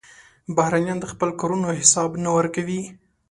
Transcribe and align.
بهرنیان 0.55 0.97
د 1.01 1.05
خپلو 1.11 1.31
کارونو 1.39 1.67
حساب 1.81 2.09
نه 2.23 2.29
ورکوي. 2.37 2.81